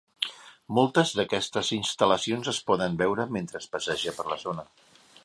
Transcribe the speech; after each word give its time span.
Moltes 0.77 1.11
d'aquestes 1.19 1.69
instal·lacions 1.77 2.51
es 2.53 2.63
poden 2.71 2.97
veure 3.03 3.27
mentre 3.37 3.63
es 3.65 3.69
passeja 3.77 4.15
per 4.21 4.27
la 4.33 4.39
zona. 4.47 4.69